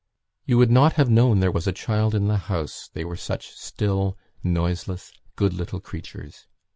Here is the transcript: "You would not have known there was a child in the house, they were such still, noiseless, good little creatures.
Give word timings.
"You 0.45 0.57
would 0.57 0.71
not 0.71 0.93
have 0.93 1.11
known 1.11 1.41
there 1.41 1.51
was 1.51 1.67
a 1.67 1.71
child 1.71 2.15
in 2.15 2.27
the 2.27 2.37
house, 2.49 2.89
they 2.91 3.05
were 3.05 3.15
such 3.15 3.51
still, 3.51 4.17
noiseless, 4.43 5.11
good 5.35 5.53
little 5.53 5.79
creatures. 5.79 6.47